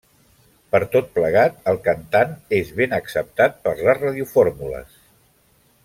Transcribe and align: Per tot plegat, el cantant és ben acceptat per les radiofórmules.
Per 0.75 0.79
tot 0.95 1.11
plegat, 1.17 1.59
el 1.73 1.77
cantant 1.89 2.33
és 2.61 2.73
ben 2.81 2.97
acceptat 2.99 3.61
per 3.67 3.75
les 3.83 4.01
radiofórmules. 4.03 4.99